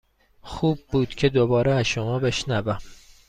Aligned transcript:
خوب 0.41 0.79
بود 0.91 1.09
که 1.09 1.29
دوباره 1.29 1.71
از 1.71 1.85
شما 1.85 2.19
بشنوم. 2.19 2.79